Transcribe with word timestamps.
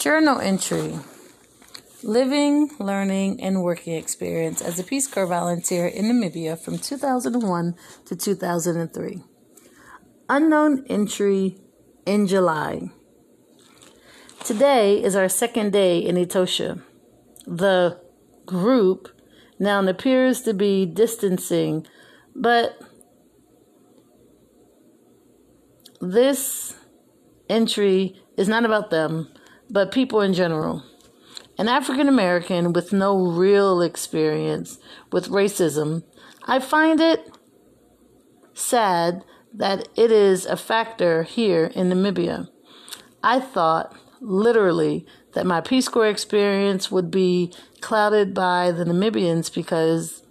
Journal 0.00 0.40
entry 0.40 0.98
Living, 2.02 2.70
Learning, 2.78 3.38
and 3.38 3.62
Working 3.62 3.96
Experience 3.96 4.62
as 4.62 4.78
a 4.78 4.82
Peace 4.82 5.06
Corps 5.06 5.26
volunteer 5.26 5.86
in 5.86 6.06
Namibia 6.06 6.58
from 6.58 6.78
2001 6.78 7.74
to 8.06 8.16
2003. 8.16 9.22
Unknown 10.30 10.86
entry 10.88 11.58
in 12.06 12.26
July. 12.26 12.88
Today 14.42 15.04
is 15.04 15.14
our 15.14 15.28
second 15.28 15.74
day 15.74 15.98
in 15.98 16.16
Etosha. 16.16 16.82
The 17.46 18.00
group 18.46 19.10
now 19.58 19.86
appears 19.86 20.40
to 20.44 20.54
be 20.54 20.86
distancing, 20.86 21.86
but 22.34 22.80
this 26.00 26.74
entry 27.50 28.18
is 28.38 28.48
not 28.48 28.64
about 28.64 28.88
them 28.88 29.28
but 29.70 29.92
people 29.92 30.20
in 30.20 30.34
general. 30.34 30.82
An 31.58 31.68
African 31.68 32.08
American 32.08 32.72
with 32.72 32.92
no 32.92 33.16
real 33.26 33.80
experience 33.82 34.78
with 35.12 35.28
racism, 35.28 36.04
I 36.44 36.58
find 36.58 37.00
it 37.00 37.30
sad 38.54 39.24
that 39.52 39.88
it 39.96 40.10
is 40.10 40.46
a 40.46 40.56
factor 40.56 41.22
here 41.22 41.66
in 41.74 41.90
Namibia. 41.90 42.48
I 43.22 43.40
thought, 43.40 43.94
literally, 44.20 45.06
that 45.34 45.46
my 45.46 45.60
Peace 45.60 45.88
Corps 45.88 46.08
experience 46.08 46.90
would 46.90 47.10
be 47.10 47.52
clouded 47.80 48.34
by 48.34 48.72
the 48.72 48.84
Namibians 48.84 49.52
because 49.52 50.22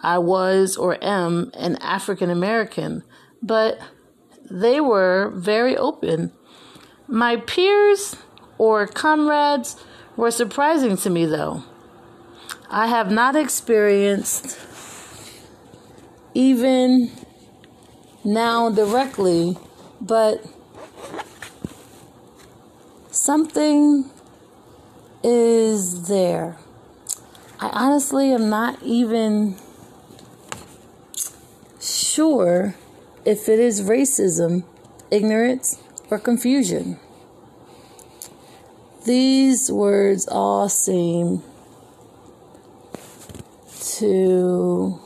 I 0.00 0.18
was 0.18 0.76
or 0.76 1.02
am 1.02 1.50
an 1.54 1.76
African 1.76 2.30
American, 2.30 3.02
but 3.40 3.78
they 4.50 4.80
were 4.80 5.32
very 5.34 5.76
open. 5.76 6.32
My 7.06 7.36
peers 7.36 8.16
or 8.62 8.86
comrades 8.86 9.74
were 10.16 10.30
surprising 10.30 10.96
to 10.96 11.10
me, 11.10 11.26
though. 11.26 11.64
I 12.70 12.86
have 12.86 13.10
not 13.10 13.34
experienced 13.34 14.56
even 16.32 17.10
now 18.22 18.70
directly, 18.70 19.58
but 20.00 20.46
something 23.10 24.08
is 25.24 26.06
there. 26.06 26.56
I 27.58 27.68
honestly 27.70 28.32
am 28.32 28.48
not 28.48 28.80
even 28.84 29.56
sure 31.80 32.76
if 33.24 33.48
it 33.48 33.58
is 33.58 33.82
racism, 33.82 34.62
ignorance, 35.10 35.82
or 36.12 36.20
confusion. 36.20 37.00
These 39.04 39.70
words 39.70 40.28
all 40.28 40.68
seem 40.68 41.42
to 43.96 45.00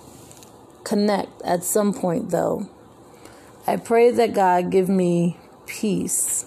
connect 0.85 1.41
at 1.43 1.65
some 1.65 1.95
point, 1.95 2.31
though. 2.31 2.69
I 3.67 3.77
pray 3.77 4.11
that 4.11 4.35
God 4.35 4.71
give 4.71 4.91
me 4.91 5.39
peace. 5.67 6.45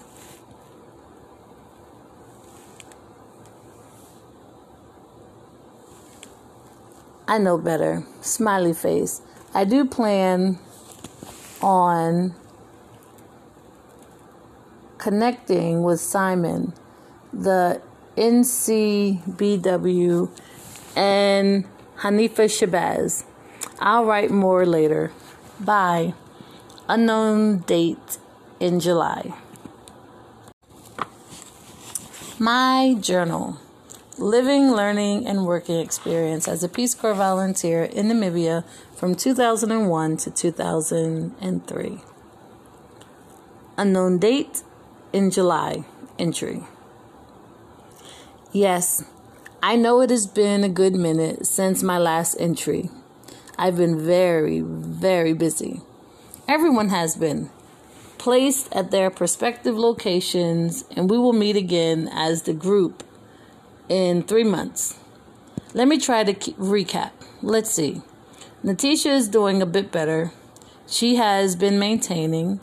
I 7.26 7.38
know 7.38 7.58
better. 7.58 8.04
Smiley 8.20 8.74
face. 8.74 9.22
I 9.52 9.64
do 9.64 9.84
plan 9.84 10.58
on 11.60 12.34
connecting 14.98 15.82
with 15.82 16.00
Simon 16.00 16.74
the 17.32 17.80
NCBW, 18.16 19.20
and 20.96 21.64
Hanifa 21.98 22.46
Shabazz. 22.48 23.24
I'll 23.78 24.04
write 24.04 24.30
more 24.30 24.66
later. 24.66 25.12
Bye. 25.58 26.14
Unknown 26.88 27.58
date 27.60 28.18
in 28.58 28.80
July. 28.80 29.32
My 32.38 32.96
journal 33.00 33.58
Living, 34.20 34.72
Learning, 34.72 35.26
and 35.26 35.46
Working 35.46 35.80
Experience 35.80 36.46
as 36.46 36.62
a 36.62 36.68
Peace 36.68 36.94
Corps 36.94 37.14
volunteer 37.14 37.84
in 37.84 38.08
Namibia 38.08 38.64
from 38.94 39.14
2001 39.14 40.16
to 40.18 40.30
2003. 40.30 42.00
Unknown 43.78 44.18
date 44.18 44.62
in 45.12 45.30
July 45.30 45.84
entry. 46.18 46.64
Yes, 48.52 49.04
I 49.62 49.76
know 49.76 50.00
it 50.00 50.10
has 50.10 50.26
been 50.26 50.64
a 50.64 50.68
good 50.68 50.96
minute 50.96 51.46
since 51.46 51.84
my 51.84 51.98
last 51.98 52.34
entry. 52.40 52.90
I've 53.56 53.76
been 53.76 54.04
very, 54.04 54.58
very 54.60 55.32
busy. 55.32 55.82
Everyone 56.48 56.88
has 56.88 57.14
been 57.14 57.50
placed 58.18 58.72
at 58.72 58.90
their 58.90 59.08
prospective 59.08 59.76
locations, 59.76 60.84
and 60.96 61.08
we 61.08 61.16
will 61.16 61.32
meet 61.32 61.54
again 61.54 62.10
as 62.12 62.42
the 62.42 62.52
group 62.52 63.04
in 63.88 64.24
three 64.24 64.42
months. 64.42 64.98
Let 65.72 65.86
me 65.86 65.98
try 65.98 66.24
to 66.24 66.34
recap. 66.54 67.12
Let's 67.42 67.70
see. 67.70 68.02
Natisha 68.64 69.14
is 69.14 69.28
doing 69.28 69.62
a 69.62 69.66
bit 69.66 69.92
better. 69.92 70.32
She 70.88 71.14
has 71.14 71.54
been 71.54 71.78
maintaining. 71.78 72.58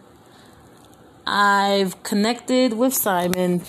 I've 1.25 2.03
connected 2.03 2.73
with 2.73 2.93
Simon 2.93 3.61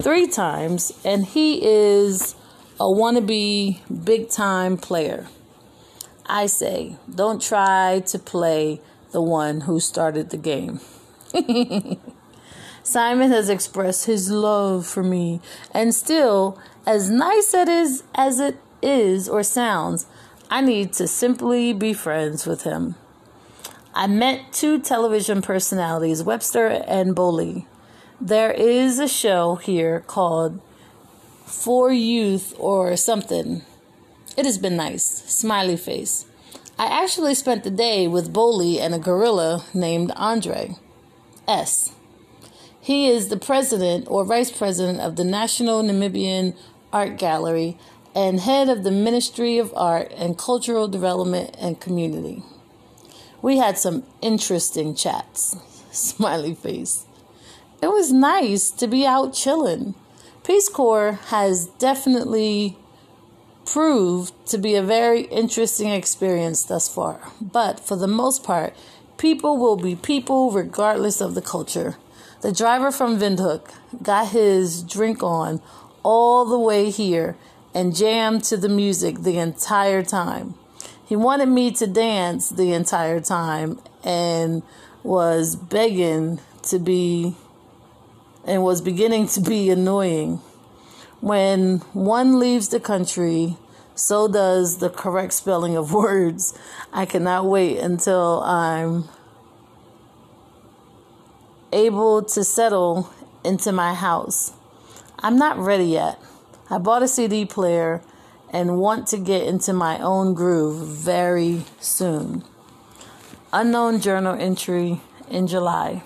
three 0.00 0.26
times, 0.26 0.92
and 1.04 1.26
he 1.26 1.60
is 1.64 2.34
a 2.80 2.84
wannabe 2.84 3.80
big 4.04 4.30
time 4.30 4.76
player. 4.76 5.26
I 6.26 6.46
say, 6.46 6.96
don't 7.12 7.42
try 7.42 8.00
to 8.06 8.18
play 8.18 8.80
the 9.12 9.22
one 9.22 9.62
who 9.62 9.80
started 9.80 10.30
the 10.30 10.36
game. 10.36 10.80
Simon 12.82 13.30
has 13.30 13.48
expressed 13.48 14.06
his 14.06 14.30
love 14.30 14.86
for 14.86 15.02
me, 15.02 15.40
and 15.72 15.94
still, 15.94 16.58
as 16.86 17.10
nice 17.10 17.52
it 17.52 17.68
is 17.68 18.02
as 18.14 18.40
it 18.40 18.56
is 18.80 19.28
or 19.28 19.42
sounds, 19.42 20.06
I 20.50 20.60
need 20.60 20.92
to 20.94 21.08
simply 21.08 21.72
be 21.72 21.92
friends 21.92 22.46
with 22.46 22.62
him. 22.62 22.94
I 23.94 24.06
met 24.06 24.52
two 24.52 24.78
television 24.78 25.42
personalities, 25.42 26.22
Webster 26.22 26.66
and 26.86 27.14
Bowley. 27.14 27.66
There 28.20 28.50
is 28.50 28.98
a 28.98 29.06
show 29.06 29.54
here 29.54 30.00
called 30.00 30.60
For 31.46 31.92
Youth 31.92 32.52
or 32.58 32.96
something. 32.96 33.62
It 34.36 34.44
has 34.44 34.58
been 34.58 34.74
nice. 34.74 35.04
Smiley 35.04 35.76
face. 35.76 36.26
I 36.80 36.86
actually 36.86 37.36
spent 37.36 37.62
the 37.62 37.70
day 37.70 38.08
with 38.08 38.32
Bowley 38.32 38.80
and 38.80 38.92
a 38.92 38.98
gorilla 38.98 39.64
named 39.72 40.10
Andre 40.16 40.74
S. 41.46 41.92
He 42.80 43.06
is 43.06 43.28
the 43.28 43.36
president 43.36 44.08
or 44.08 44.24
vice 44.24 44.50
president 44.50 44.98
of 44.98 45.14
the 45.14 45.22
National 45.22 45.84
Namibian 45.84 46.56
Art 46.92 47.18
Gallery 47.18 47.78
and 48.16 48.40
head 48.40 48.68
of 48.68 48.82
the 48.82 48.90
Ministry 48.90 49.58
of 49.58 49.72
Art 49.76 50.10
and 50.16 50.36
Cultural 50.36 50.88
Development 50.88 51.54
and 51.60 51.80
Community. 51.80 52.42
We 53.40 53.58
had 53.58 53.78
some 53.78 54.02
interesting 54.20 54.96
chats. 54.96 55.56
Smiley 55.92 56.56
face 56.56 57.04
it 57.82 57.88
was 57.88 58.12
nice 58.12 58.70
to 58.70 58.86
be 58.86 59.06
out 59.06 59.34
chilling. 59.34 59.94
Peace 60.44 60.68
Corps 60.68 61.18
has 61.26 61.66
definitely 61.78 62.76
proved 63.64 64.32
to 64.46 64.58
be 64.58 64.74
a 64.74 64.82
very 64.82 65.22
interesting 65.22 65.90
experience 65.90 66.62
thus 66.62 66.88
far. 66.88 67.20
But 67.40 67.78
for 67.78 67.96
the 67.96 68.08
most 68.08 68.42
part, 68.42 68.74
people 69.18 69.58
will 69.58 69.76
be 69.76 69.94
people 69.94 70.50
regardless 70.50 71.20
of 71.20 71.34
the 71.34 71.42
culture. 71.42 71.96
The 72.40 72.52
driver 72.52 72.90
from 72.90 73.18
Windhoek 73.18 73.70
got 74.02 74.28
his 74.28 74.82
drink 74.82 75.22
on 75.22 75.60
all 76.02 76.44
the 76.44 76.58
way 76.58 76.90
here 76.90 77.36
and 77.74 77.94
jammed 77.94 78.44
to 78.44 78.56
the 78.56 78.68
music 78.68 79.18
the 79.18 79.38
entire 79.38 80.02
time. 80.02 80.54
He 81.04 81.16
wanted 81.16 81.48
me 81.48 81.70
to 81.72 81.86
dance 81.86 82.48
the 82.48 82.72
entire 82.72 83.20
time 83.20 83.80
and 84.02 84.62
was 85.02 85.56
begging 85.56 86.40
to 86.62 86.78
be 86.78 87.36
and 88.48 88.62
was 88.62 88.80
beginning 88.80 89.28
to 89.28 89.40
be 89.40 89.70
annoying. 89.70 90.40
When 91.20 91.78
one 91.92 92.38
leaves 92.38 92.68
the 92.68 92.80
country, 92.80 93.56
so 93.94 94.28
does 94.28 94.78
the 94.78 94.88
correct 94.88 95.34
spelling 95.34 95.76
of 95.76 95.92
words. 96.04 96.58
I 96.92 97.04
cannot 97.04 97.44
wait 97.44 97.78
until 97.78 98.40
I'm 98.42 99.04
able 101.72 102.22
to 102.22 102.42
settle 102.42 103.12
into 103.44 103.72
my 103.72 103.94
house. 103.94 104.52
I'm 105.18 105.36
not 105.36 105.58
ready 105.58 105.84
yet. 105.84 106.18
I 106.70 106.78
bought 106.78 107.02
a 107.02 107.08
CD 107.08 107.44
player 107.44 108.02
and 108.50 108.78
want 108.78 109.08
to 109.08 109.18
get 109.18 109.46
into 109.46 109.72
my 109.72 109.98
own 109.98 110.32
groove 110.32 110.86
very 110.86 111.64
soon. 111.80 112.44
Unknown 113.52 114.00
journal 114.00 114.34
entry 114.38 115.00
in 115.28 115.46
July. 115.46 116.02